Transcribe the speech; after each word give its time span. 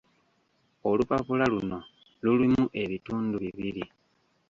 Olupapula 0.89 1.45
luno 1.53 1.79
lulimu 2.23 2.63
ebitundu 2.83 3.35
bibiri 3.43 3.83